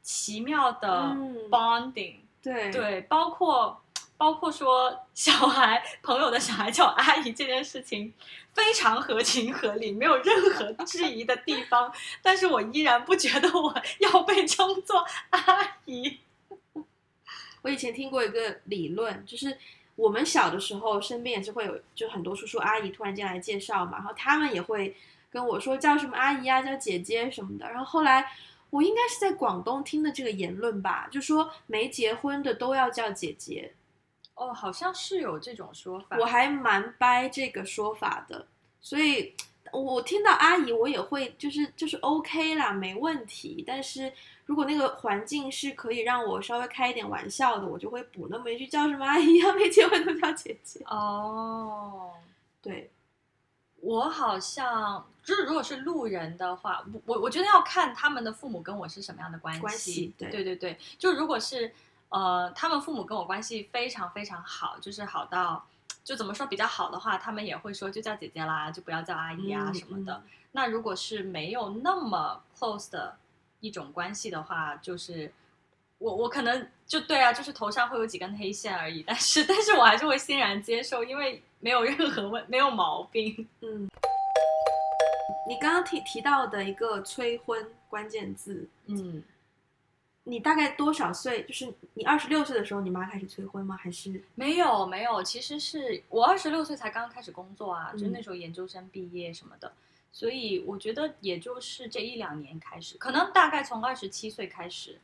[0.04, 1.16] 奇妙的
[1.50, 3.82] bonding，嗯、对对，包括
[4.18, 8.13] 包括说小孩朋友的小孩叫阿姨这件事情，
[8.52, 16.20] 非常合情合理，没有任何质疑的地方，但是我依然不觉得我要被称作阿姨。
[17.63, 19.58] 我以前听过一个理论，就是
[19.96, 24.94] 我们小的时候身边也是会有，就很多叔叔阿姨突然间来介绍嘛，然后他们也会。
[25.30, 27.70] 跟我说叫什么阿姨啊，叫姐姐什么的。
[27.70, 28.26] 然后后来
[28.70, 33.74] 我应该是在广东听的这个言论吧，就说没结婚的都要叫姐姐。
[34.36, 36.16] 哦，好像是有这种说法。
[36.20, 38.46] 我还蛮掰这个说法的，
[38.80, 39.34] 所以
[39.74, 43.63] 我听到阿姨我也会就是就是 OK 啦，没问题。
[43.66, 44.13] 但是
[44.46, 50.82] 如果那个环境是可以让我稍微开一点玩笑的，我就会补那么一句叫什么阿姨啊，没结婚都叫姐姐。
[50.86, 52.12] 哦，
[52.62, 52.92] 对。
[53.88, 59.62] 我好像就是，如果是路人的话，我我觉得要看他们的父母跟我是什么样的关系。
[59.62, 61.73] 关系，对对对对，就如果是
[62.10, 65.65] 呃，他们父母跟我关系非常非常好，就是好到
[66.04, 70.15] 就怎么说比较好的话，他们也会说就叫姐姐啦，就不要叫阿姨啊什么的。
[70.15, 73.15] 嗯嗯、那如果是没有那么 close 的
[73.62, 75.32] 一种关系的话，就是
[75.98, 81.42] 我我可能就对啊，就是头上会有几根黑线而已，但是但是我还是会欣然接受，因为。
[81.60, 83.48] 没有任何问，没有毛病。
[83.62, 83.90] 嗯，
[85.50, 89.24] 你刚刚提提到的一个催婚关键字，嗯，
[90.24, 91.42] 你大概多少岁？
[91.46, 93.76] 就是你二十六岁的时候，你妈开始催婚吗？
[93.76, 95.24] 还是没有没有？
[95.24, 99.74] 其实是我二十六岁才刚刚开始工作啊，嗯、就那时候研究生毕业什么的，
[100.12, 105.00] 所以我觉得也就是这一两年开始，可能大概从二十七岁开始，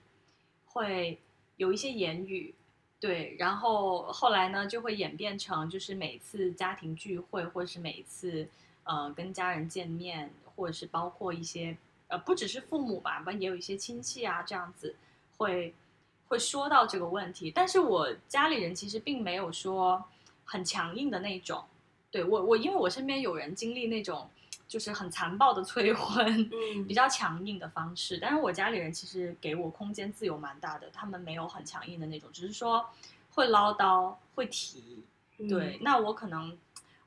[0.74, 1.18] 会
[1.58, 2.54] 有一些言语。
[3.00, 8.48] 对，然后后来呢，就会演变成就是每次家庭聚会，或者是每次
[8.86, 11.76] 呃跟家人见面，或者是包括一些
[12.08, 14.96] 呃不只是父母吧，反正也有一些亲戚啊这样子
[15.36, 15.74] 会
[16.30, 17.52] 会说到这个问题。
[17.52, 20.06] 但是我家里人其实并没有说
[20.46, 21.66] 很强硬的那种。
[22.10, 24.30] 对，我我因为我身边有人经历那种
[24.74, 28.18] 就是很残暴的催婚， 嗯，比较强硬的方式。
[28.18, 32.84] 但是我家里人其实给我空间自由蛮大的，他们没有很强硬的那种，只是说。
[33.36, 35.04] 会唠叨，会提，
[35.50, 36.56] 对，嗯、那我可能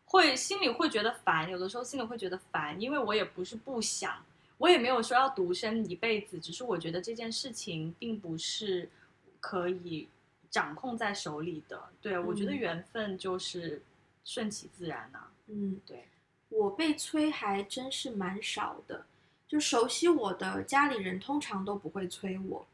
[0.07, 4.13] 会心里会觉得烦，有的时候心里会觉得烦，因为我也不是不想，
[4.59, 8.91] 我也没有说要独身一辈子，只是我觉得这件事情并不是
[9.39, 10.09] 可以
[10.51, 11.81] 掌控在手里的。
[12.03, 13.81] 对，嗯、我觉得缘分就是
[14.25, 15.31] 顺其自然啊。
[15.47, 16.09] 嗯，对，
[16.49, 19.05] 我被催还真是蛮少的，
[19.49, 22.67] 就熟悉我的家里人通常都不会催我，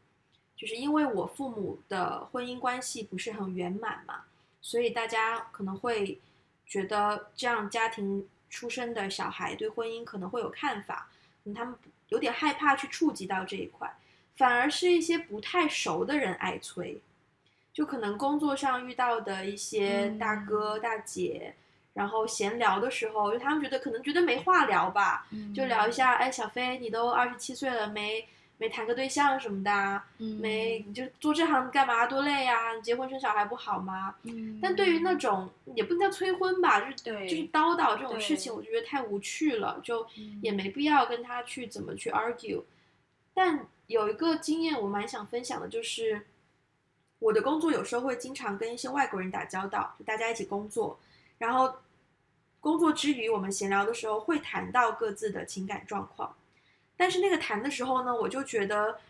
[0.54, 4.24] 就是因为我父母的婚姻关系不是很圆满嘛，
[4.60, 6.20] 所以大家可能会
[6.66, 11.10] 觉得这样家庭出生的小孩对婚姻可能会有看法，
[11.44, 11.74] 嗯，他们
[12.10, 13.92] 有点害怕去触及到这一块，
[14.36, 17.00] 反而是一些不太熟的人爱催，
[17.72, 21.54] 就可能工作上遇到的一些大哥大姐。
[21.56, 21.58] 嗯
[21.94, 28.26] 然后闲聊的时候，就他们觉得可能觉得没话聊吧，嗯、就聊一下，哎，小飞，你都二十七岁了，没
[28.56, 32.72] 没谈个对象什么的，嗯、没你就做这行干嘛，多累呀？
[32.74, 34.14] 你结婚生小孩不好吗？
[34.22, 40.06] 嗯、但对于那种也不能叫催婚吧，就是就是叨叨这种事情，我就觉得太无趣了，就
[40.40, 42.62] 也没必要跟他去怎么去 argue。
[43.34, 46.24] 但有一个经验我蛮想分享的，就是
[47.18, 50.98] 我的工作有时候会经常跟一些外国人打交道，就大家一起工作。
[51.42, 51.74] 然后，
[52.60, 56.36] 工作之余，我们闲聊的时候会谈到各自的情感状况，
[56.96, 59.00] 但是那个谈的时候呢，我就觉得，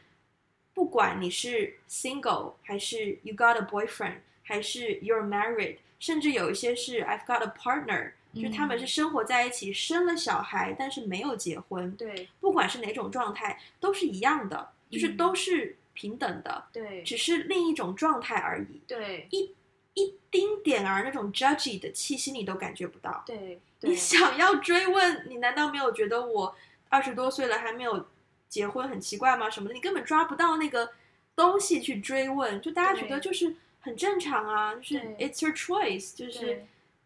[0.72, 11.94] 不管你是 single 还是 you got a boyfriend，还是 you're married，甚至有一些是 I've got a partner，就他们是生活在一起，生了小孩，但是没有结婚。
[11.96, 16.64] 对，不管是哪种状态，都是一样的，就是都是平等的。
[16.72, 18.80] 对，只是另一种状态而已。
[18.88, 19.54] 对，一。
[19.94, 23.22] 一丁点儿那种 judgy 的气息你都感觉不到。
[23.26, 26.56] 对，对你想要追问，你难道没有觉得我
[26.88, 28.06] 二十多岁了还没有
[28.48, 29.50] 结婚很奇怪吗？
[29.50, 30.92] 什么的，你根本抓不到那个
[31.36, 36.64] 东西去追问，就大家觉得就是很正常啊，就是 it's your choice，就是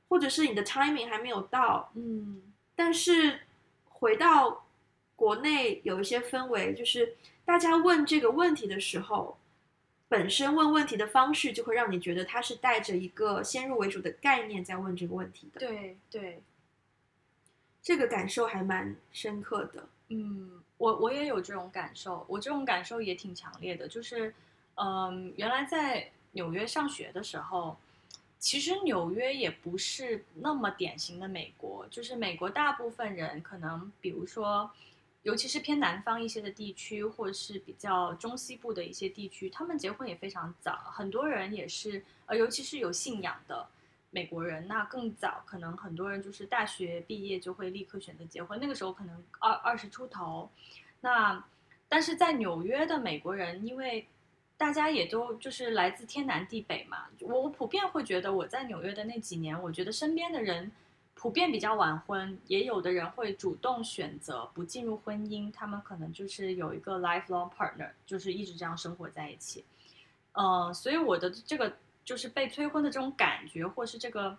[0.09, 1.91] 或者是你的 timing 还没有到。
[1.95, 2.43] 嗯，
[2.77, 3.41] 但是
[3.87, 4.67] 回到
[5.17, 9.37] 国内有一些氛围，就是大家问这个问题的时候。
[10.09, 15.59] 本身问问题的方式就会让你觉得他是带着一个先入为主的概念在问这个问题的。
[15.59, 16.41] 对对，
[17.83, 19.89] 这个感受还蛮深刻的。
[20.09, 23.89] 嗯，我我也有这种感受，我这种感受也挺强烈的。
[23.89, 24.33] 就是，
[24.77, 27.77] 嗯，原来在纽约上学的时候，
[28.39, 31.85] 其实纽约也不是那么典型的美国。
[31.91, 34.71] 就是美国大部分人可能，比如说。
[35.27, 40.77] 尤其是偏南方一些的地区，或者是比较中西部的一些地区，他们结婚也非常早。
[40.95, 43.67] 很多人也是，呃，尤其是有信仰的
[44.11, 48.57] 美国人，那更早，可能很多人就是大学毕业就会立刻选择结婚。
[48.61, 50.49] 那个时候可能二二十出头。
[51.01, 51.45] 那
[51.89, 54.07] 但是在纽约的美国人，因为
[54.57, 60.71] 大家也都就是来自天南地北嘛，我我普遍会觉得我在纽约的那几年，我觉得身边的人。
[61.19, 69.65] 普遍比较晚婚，也有的人会主动选择不进入婚姻，他们可能就是有一个 lifelong partner，就是一直这样生活在一起。
[70.33, 71.73] 嗯、呃，所以我的这个
[72.05, 74.37] 就是被催婚的这种感觉，或是这个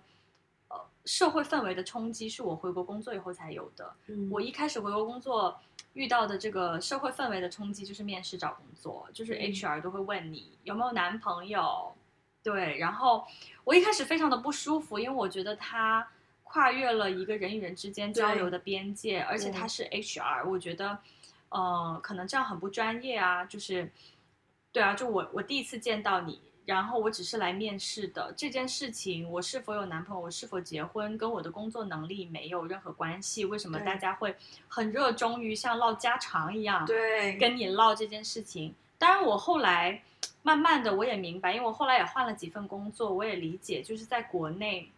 [0.68, 3.96] 呃社会氛围的冲击，是我回国工作以后才有的。
[4.06, 5.60] 嗯、我一开始回国工作
[5.94, 11.92] 遇到的这个社会氛围的冲击，就是面试找工作，就是 HR 都会问你有没有男朋友，
[12.44, 13.26] 对，然后
[13.64, 16.08] 我一开始非常的不舒服，因为我觉得他。
[16.50, 20.98] 跨越了一个人与人之间交流的边界，而且他是 HR，我觉得，
[21.50, 23.44] 呃，可能这样很不专业啊。
[23.46, 23.92] 就是，
[24.72, 33.44] 对啊，就我我第一次见到你，然后我只是来面试的这件事情，我是否有男朋友，我是否结婚，跟我的工作能力没有任何关系。
[33.44, 34.34] 为什么大家会
[34.70, 38.74] 很热衷于像唠家常一样，对，跟你唠这件事情？
[38.98, 40.02] 当然，我后来
[40.42, 44.90] 慢慢的我也明白，因为我后来也换了几份工作，我也理解，就是在国内。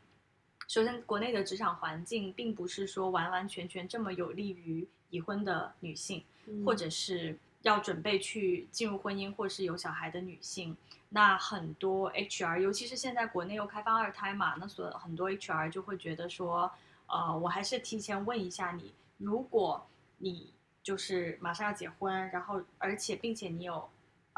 [0.69, 10.77] 首先，国内的职场环境并不是说完完全全这么有利于已婚的女性，嗯、或者是要准备去进入婚姻或是有小孩的女性。
[11.09, 16.71] 那很多 HR，尤其是现在国内又开放二胎嘛，那所很多 HR 就会觉得说，
[17.07, 19.83] 呃，我还是提前问一下你，如果
[20.19, 20.53] 你
[20.83, 23.89] 就是马上要结婚，然后而且并且你有。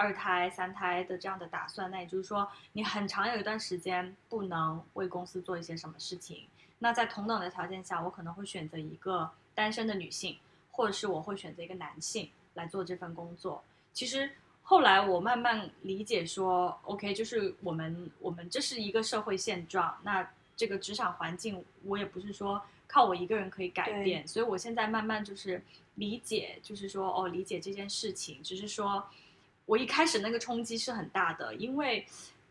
[0.02, 6.48] 二胎、三胎的这样的打算，那也就是说，你很长有一段时间不能为公司做一些什么事情。
[6.80, 10.40] 那在同等的条件下，我可能会选择一个单身的女性，
[10.72, 13.64] 或者是我会选择一个男性来做这份工作。
[13.94, 14.32] 其实
[14.64, 19.96] 后来我慢慢理解说，OK，就是我们我们这是一个社会现状。
[20.02, 24.28] 那这个职场环境，我也不是说靠我一个人可以改变。
[24.28, 29.06] 所以我现在慢慢就是理解，就是说哦，理解这件事情，只是说。
[29.72, 32.06] 我一开始那个冲击是很大的，因为，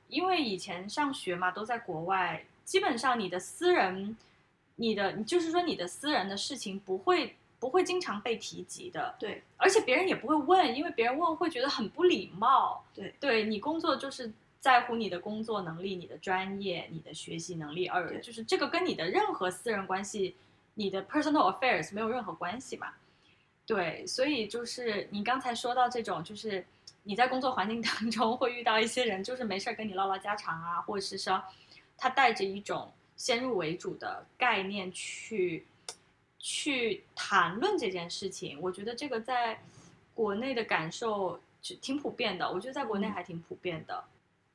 [0.08, 4.16] 因为以前上学嘛，都在国外，基本上你的私人，
[4.76, 9.14] 你的就是说你的私人的事情不会不会经常被提及的。
[9.18, 12.82] 对，而且别人也不会问，因为别人问会觉得很不礼貌。
[12.94, 20.36] 对，对你工作就是在乎你的工作能力、你的专业、你的学习能力，而就是这个跟你的任何私人关系、
[20.72, 22.94] 你的 personal affairs 没有任何关系嘛。
[23.66, 26.64] 对，所以就是你刚才说到这种，就是
[27.02, 31.42] 你在工作环境当中会遇到一些人，就是没事儿跟你唠唠家常啊，或者是说
[31.96, 35.66] 他带着一种先入为主的概念去
[36.38, 38.60] 去谈论这件事情。
[38.60, 39.60] 我觉得这个在
[40.14, 44.04] 国内的感受挺普遍的，我觉得在国内还挺普遍的。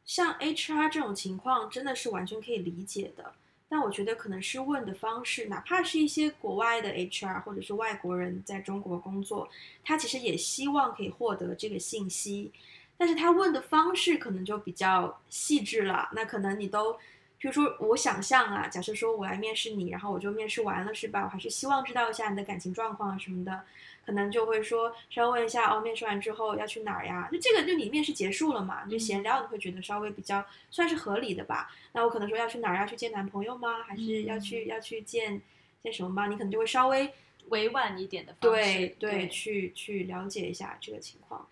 [0.06, 3.34] 像 HR 这种情况，真的是完全可以理解的。
[3.68, 9.50] 但我觉得可能是问的方式，哪怕是一些国外的 HR 或者是外国人在中国工作，
[9.84, 12.52] 他其实也希望可以获得这个信息，
[12.96, 16.10] 但是他问的方式可能就比较细致了。
[16.14, 16.94] 那可能你都，
[17.40, 21.24] 比如说我想象啊，假设说我来面试你，然后我就面试完了，是吧？
[21.24, 23.64] 我还是希望知道一下你的感情状况什么的。
[24.06, 27.28] 可能就会说，稍微问一下哦，面试完之后要去哪儿呀？
[27.32, 31.72] 就这个，就你面试结束了嘛，你就闲聊，你会觉得稍微比较算是合理的吧？
[31.94, 32.78] 那我可能说要去哪儿？
[32.78, 33.82] 要去见男朋友吗？
[33.82, 35.42] 还是要去要去见
[35.84, 36.28] 见什么吗？
[36.28, 37.12] 你可能就会稍微
[37.50, 41.48] 委婉一点的方式，对对，对，去去了解一下这个情况。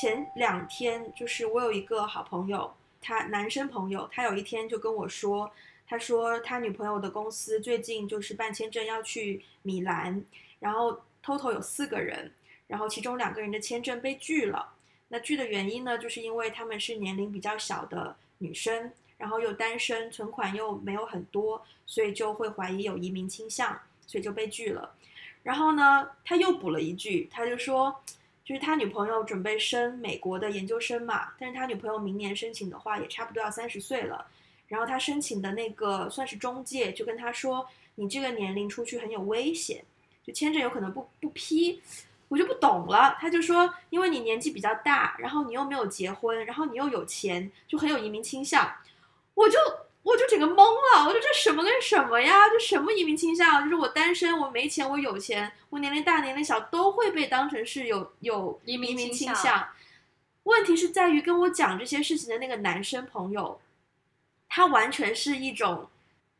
[0.00, 5.50] 前两天就是我有一个好朋友，他男生朋友，他有一天就跟我说。
[5.88, 10.24] 他说他女朋友的公司最近就是办签证要去米兰，
[10.58, 12.32] 然后 total 有四个人，
[12.66, 14.72] 然后其中两个人的签证被拒了。
[15.08, 24.92] 那拒的原因呢，就是因为他们是年龄比较小的女生，然后又单身，存款又没有很多，所以就会怀疑有移民倾向，所以就被拒了。
[25.44, 27.94] 然后呢，他又补了一句，他就说，
[28.44, 34.26] 就是他女朋友准备升美国的研究生嘛，但是他女朋友明年申请的话，也差不多要三十岁了。
[34.68, 39.84] 然后他申请的那个算是中介，就跟他说：“你这个年龄出去很有危险，
[40.24, 41.80] 就签证有可能不不批。”
[42.28, 43.16] 我就不懂了。
[43.20, 48.68] 他就说：“因为你年纪比较大，然后你又没有结婚，然后你又有钱，就很有移民倾向。”
[49.34, 49.56] 我就
[50.02, 52.48] 我就整个懵了，我就这什么跟什么呀？
[52.48, 53.62] 这什么移民倾向？
[53.62, 59.68] 就是我单身，我没钱，我有钱，我年龄大年龄小都会被当成是有有移民倾向。
[60.42, 63.60] 问题是在于跟我讲这些事情的那个男生朋友。
[64.48, 65.90] 他完全是一种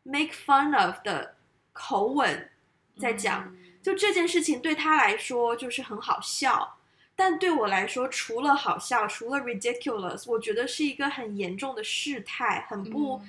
[0.03, 1.35] make fun of 的
[1.73, 2.51] 口吻
[2.99, 6.79] 在讲，就这件事情对他来说就是很好笑，
[7.15, 13.21] 但对我来说，除了好笑，除了 ridiculous，我觉得是一个很严重的事态，很不，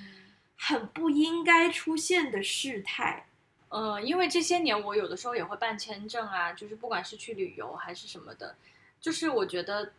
[0.55, 3.25] 很不应该出现的事态。
[3.69, 8.55] 呃，因为这些年我有的时候也会办签证啊，就是不管是去旅游还是什么的，
[9.01, 9.91] 就是我觉得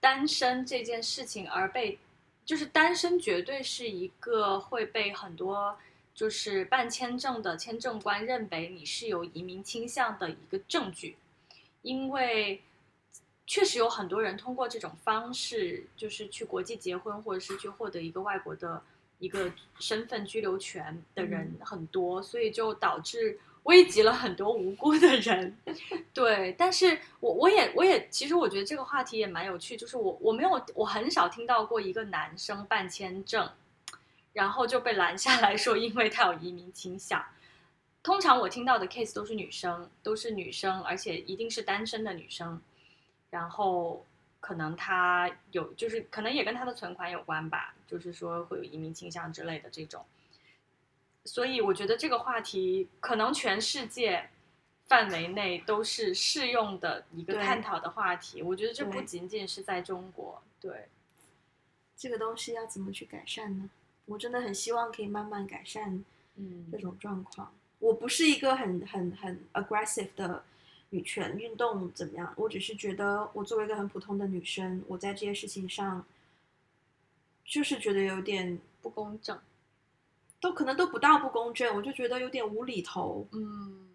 [0.00, 1.98] 单身这件事情而被。
[2.48, 5.76] 就是单身绝对是一个会被很多
[6.14, 11.18] 就是办签证的签证官认为你是有移民倾向的一个证据，
[11.82, 12.62] 因为
[13.46, 18.82] 确实有很多人通过这种方式就是去国际结婚，或者是去获得一个外国的
[19.18, 23.38] 一个身份居留权的人很多，所以就导致。
[23.68, 25.54] 危及了很多无辜的人，
[26.14, 33.46] 对，但是我我也我也其实我觉得这个话题也蛮有趣，就是我我没有我很少听到过一个男生办签证，
[34.32, 37.22] 然后就被拦下来说因为他有移民倾向，
[38.02, 42.58] 通常我听到的 case 都是女生，都是女生，而且一定是单身的女生，
[43.28, 44.02] 然后
[44.40, 50.02] 可能他有就是可能也跟他的存款有关吧，就是说会有移民倾向之类的这种。
[51.28, 54.30] 所以我觉得这个话题可能全世界
[54.86, 58.42] 范围内都是适用的一个探讨的话题。
[58.42, 60.42] 我觉得这不仅仅是在中国。
[60.58, 60.88] 对，对，
[61.94, 63.68] 这个东西要怎么去改善呢？
[64.06, 66.02] 我真的很希望可以慢慢改善，
[66.36, 67.52] 嗯，这种状况。
[67.52, 70.42] 嗯，我不是一个很很很 aggressive 的
[70.88, 72.32] 女权运动怎么样？
[72.38, 76.06] 我只是觉得我作为一个很普通的女生，我在这些事情上
[77.44, 79.38] 就是觉得有点不公正。
[80.40, 83.26] 都可能都不到不公正，我就觉得有点无厘头。
[83.32, 83.88] 嗯，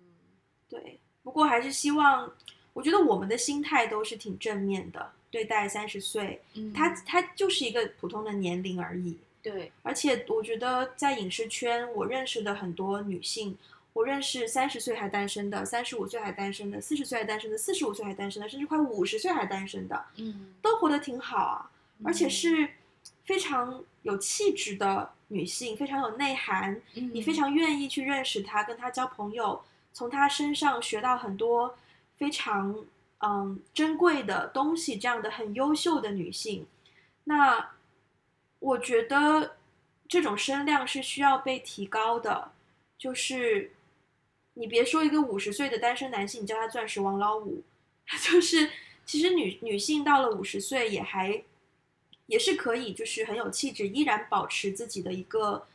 [0.68, 1.00] 对。
[1.24, 2.30] 不过还是希望，
[2.74, 9.18] 我觉得我们的心态都是挺正面的，对待三十岁，嗯，他他就是一个普通的年龄而已。
[9.42, 9.72] 对。
[9.84, 13.58] 而且我觉得在影视圈，我认识的很多女性，
[13.94, 21.72] 我认识三十岁还单身的，三十五岁还单身的，四十岁还单身的，四十五岁还单身的，甚至快五十岁还单身的，嗯，都活得挺好啊，
[22.04, 22.68] 而且是
[23.24, 25.14] 非常有气质的。
[25.34, 31.76] 女性非常有内涵，你非常愿意去认识她，跟她交朋友，从她身上学到很多
[32.16, 32.86] 非常
[33.18, 36.68] 嗯珍贵的东西，这样的很优秀的女性，
[37.24, 37.72] 那
[38.60, 39.56] 我觉得
[40.08, 42.52] 这种声量是需要被提高的，
[42.98, 43.72] 就是
[44.54, 47.64] 你别说一个五十岁的单身男性，你叫他钻石王老五，
[48.22, 48.70] 就是
[49.06, 51.44] 其实女女性到了五十岁也还
[52.28, 55.68] 也是可以，就是很有气质，依然保持自己的一个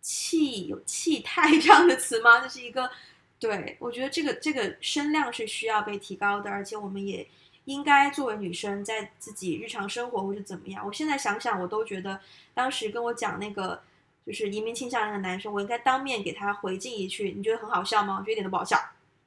[0.00, 2.40] 气有气态 这样的词吗？
[2.40, 2.90] 这、就是一个
[3.38, 7.26] 对我觉得这个这个声量是需要被提高的，而且我们也
[7.64, 10.86] 应该作为女生在自己日常生活或者怎么样。
[10.86, 12.20] 我现在想想，我都觉得
[12.54, 13.82] 当时跟我讲那个。
[14.26, 18.16] 就是移民倾向那个男生，我应该当面给他回敬一句，你觉得很好笑吗？
[18.16, 18.78] 我觉得一点都不好笑。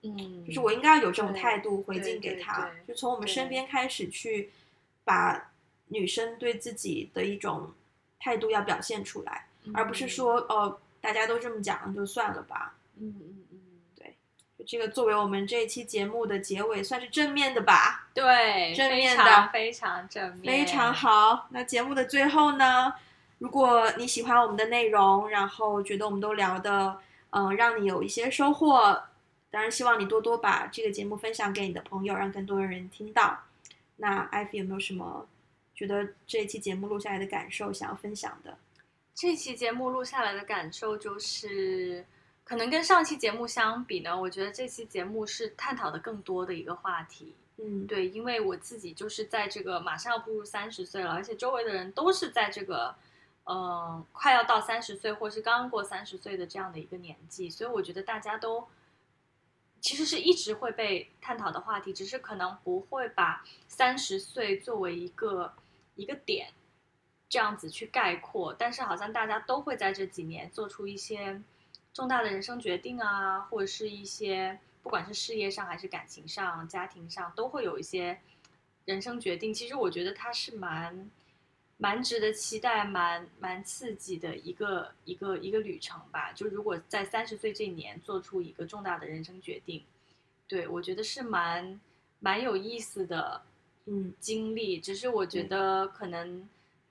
[0.04, 4.52] 嗯，就是我应该要有这种态度回敬给他，就从我们身边开始去
[5.04, 5.52] 把
[5.88, 7.72] 女生对自己的一种
[8.20, 12.76] 态度要表现出来，嗯、而不是说哦，大家都这么讲就算了吧。
[12.98, 13.58] 嗯嗯嗯，
[13.96, 14.16] 对，
[14.58, 18.08] 就这个作为我们这一期节目的结尾，算是正面的吧？
[18.14, 21.48] 对，正面的，非常正面，非常好。
[21.50, 22.94] 那节目的最后呢？
[23.40, 26.98] 如果你喜欢我们的内容，然后觉得我们都聊的，
[27.32, 29.04] 嗯、呃，让你有一些收获，
[29.52, 33.38] 当然希望你多多把这个节目分享给你的朋友，让更多的人听到。
[33.98, 35.28] 那艾菲有没有什么
[35.84, 38.58] 觉得这一期节目录下来的感受想要分享的？
[39.14, 42.06] 这期节目录下来的感受就是，
[42.46, 47.36] 可能跟上期节目相比呢，我觉得这期节目是探讨的更多的一个话题。
[47.58, 52.96] 嗯，对，因为我自己就是在这个马上要步入三十岁了，而且周围的人都是在这个。
[53.46, 58.66] 嗯，快要到三十岁，或是刚刚过三十岁的这样的一个年纪，所以我觉得大家都
[59.82, 65.54] 其实是一直会被探讨的话题，只是可能不会把三十岁作为一个
[65.96, 66.50] 一个点
[67.30, 71.42] 这样子去概括，但是好像大家都会在这几年做出一些
[71.94, 78.20] 重大的人生决定啊，或者是一些不管是事业上还是感情上、家庭上，都会有一些
[78.86, 79.54] 人生决定。
[79.54, 81.10] 其实我觉得它是蛮。
[81.78, 86.32] 蛮值得期待，蛮蛮刺激的一个一个一个旅程吧。
[86.32, 89.84] 就如果在三十岁这年做出一个重大的人生决定，
[90.48, 91.82] 对，我觉得是蛮
[92.20, 93.42] 蛮有意思的，
[93.86, 94.80] 嗯，经历。
[94.80, 96.48] 只是我觉得可能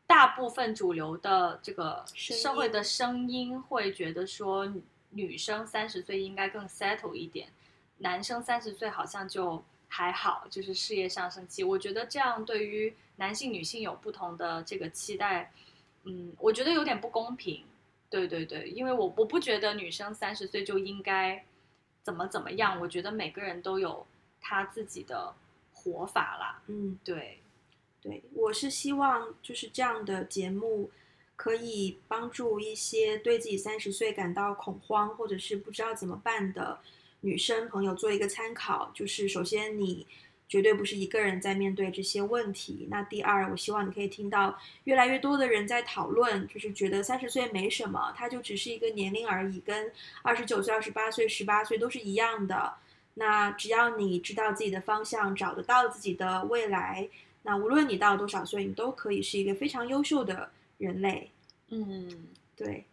[0.07, 4.73] 大部分主流的这个社会的声音会觉得说，
[5.11, 7.49] 女生三十岁应该更 settle 一点，
[7.99, 11.63] 男生三十岁好像就还好，就是事业上升期。
[11.63, 12.95] 我觉得这样对于。
[13.17, 15.53] 男性、女性有不同的这个期待，
[16.05, 17.63] 嗯，我觉得有点不公平。
[18.09, 21.45] 对对对，因为我我不觉得女生三十岁就应该
[22.03, 22.81] 怎么怎么样。
[22.81, 24.05] 我觉得每个人都有
[24.41, 25.33] 他自己的
[25.83, 26.63] 活法啦。
[26.67, 27.41] 嗯，对，
[28.01, 30.91] 对，我是希望就是这样的节目
[31.37, 36.79] 可以帮助一些对自己三十岁感到恐慌或者是不知道怎么办的
[37.21, 38.91] 女生朋友做一个参考。
[38.95, 40.07] 就是首先你。
[40.49, 42.87] 绝对不是一个人在面对这些问题。
[42.91, 44.55] 那第二，我希望你可以听到
[44.85, 52.75] 越来越多的人在讨论，就是觉得三十岁没什么，它就只是一个年龄而已，跟二十九岁、二十八岁、十八岁都是一样的。
[53.15, 57.09] 那只要你知道自己的方向，找得到自己的未来，
[57.43, 61.31] 那无论你到多少岁，你都可以是一个非常优秀的人类。
[61.69, 62.85] 嗯，对。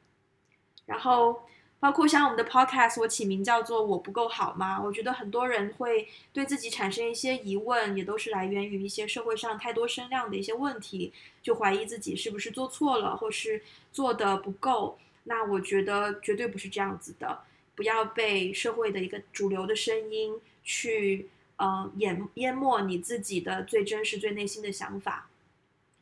[0.86, 1.42] 然后。
[1.82, 4.82] 包括像我们的 podcast，我起名叫做“我不够好吗”？
[4.84, 13.64] 我觉得很多人会对自己产生一些疑问，也都是来源于一些社会上太多声量的一些问题，就怀疑自己是不是做错了，或是
[13.94, 15.00] 做的不够。
[15.24, 17.40] 那我觉得绝对不是这样子的，
[17.80, 25.30] 不要被社会的一个主流的声音去呃淹淹没你自己的最真实、最内心的想法。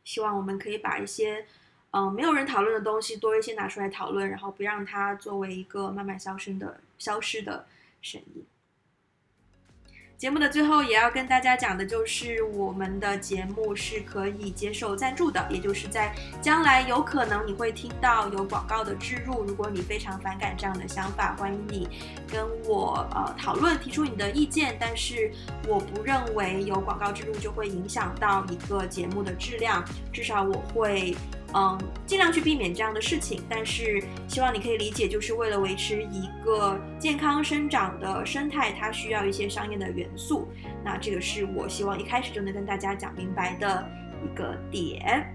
[0.03, 1.45] 希望我们可以把一些。
[1.91, 7.65] 嗯，没有人讨论的东西，多一些拿出来讨论，然后不让它作为一个慢慢消声的、消失的
[8.01, 8.45] 声音。
[10.17, 16.11] 节目的最后也要跟大家讲的就是，我们的节目是可以接受赞助的，也就是在
[16.41, 19.43] 将来有可能你会听到有广告的置入。
[19.43, 21.87] 如果你非常反感这样的想法，欢迎你
[22.27, 24.75] 跟我呃讨论，提出你的意见。
[24.79, 25.31] 但是
[25.67, 31.15] 我不认为有广告置入就会影响到一个节目的质量，至少我会。
[31.53, 40.47] 嗯，尽量去避免这样的事情，但是希望你可以理解，就是为了维持一个健康生长的生态，它需要一些商业的元素。
[40.83, 43.89] 那这个是我希望一开始就能跟大家讲明白的
[44.23, 45.33] 一个点。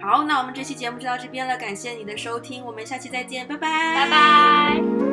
[0.00, 5.09] 好，那我们这期节目就到这边了，感谢你的收听，我们下期再见，拜拜，拜拜。